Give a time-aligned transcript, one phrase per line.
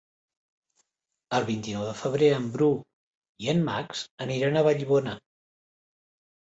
[1.39, 2.71] El vint-i-nou de febrer en Bru
[3.47, 5.19] i en Max aniran a Vallibona.